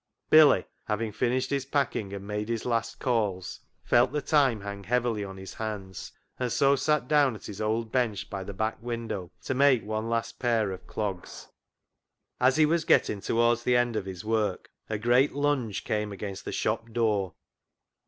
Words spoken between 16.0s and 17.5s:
against the shop door.